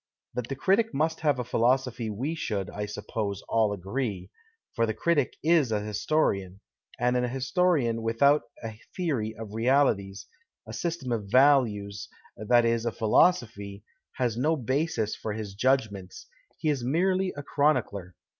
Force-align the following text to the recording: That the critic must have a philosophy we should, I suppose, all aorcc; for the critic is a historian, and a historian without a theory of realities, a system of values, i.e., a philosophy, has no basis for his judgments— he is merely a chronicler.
That 0.33 0.47
the 0.47 0.55
critic 0.55 0.95
must 0.95 1.19
have 1.19 1.37
a 1.37 1.43
philosophy 1.43 2.09
we 2.09 2.33
should, 2.33 2.71
I 2.71 2.87
suppose, 2.87 3.43
all 3.47 3.77
aorcc; 3.77 4.31
for 4.73 4.87
the 4.87 4.95
critic 4.95 5.35
is 5.43 5.71
a 5.71 5.79
historian, 5.79 6.59
and 6.99 7.15
a 7.15 7.27
historian 7.27 8.01
without 8.01 8.41
a 8.63 8.79
theory 8.95 9.35
of 9.35 9.53
realities, 9.53 10.25
a 10.65 10.73
system 10.73 11.11
of 11.11 11.29
values, 11.29 12.09
i.e., 12.35 12.71
a 12.73 12.91
philosophy, 12.91 13.83
has 14.13 14.35
no 14.35 14.55
basis 14.55 15.15
for 15.15 15.33
his 15.33 15.53
judgments— 15.53 16.25
he 16.57 16.69
is 16.69 16.83
merely 16.83 17.31
a 17.37 17.43
chronicler. 17.43 18.15